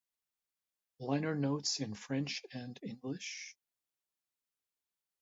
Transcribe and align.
Liner 0.99 1.35
notes 1.35 1.79
in 1.79 1.93
French 1.93 2.41
and 2.53 2.79
English. 2.81 3.55